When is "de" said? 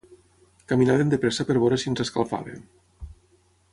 1.11-1.19